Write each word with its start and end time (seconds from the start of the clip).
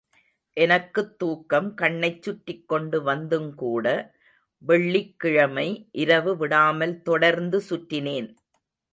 எனக்குத் 0.57 1.19
தூக்கம் 1.19 1.73
கண்ணைச் 1.73 2.21
சுற்றிக் 2.21 2.67
கொண்டு 2.67 3.03
வந்துங்கூட, 3.05 3.85
வெள்ளிக்கிழமை 4.63 5.67
இரவு 5.91 6.37
விடாமல் 6.37 7.01
தொடர்ந்து 7.01 7.61
சுற்றினேன். 7.69 8.29